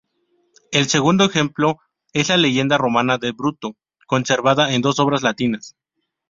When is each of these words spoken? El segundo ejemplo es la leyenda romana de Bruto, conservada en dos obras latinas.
El 0.71 0.87
segundo 0.87 1.25
ejemplo 1.25 1.77
es 2.11 2.29
la 2.29 2.37
leyenda 2.37 2.79
romana 2.79 3.19
de 3.19 3.33
Bruto, 3.33 3.75
conservada 4.07 4.73
en 4.73 4.81
dos 4.81 4.99
obras 4.99 5.21
latinas. 5.21 5.75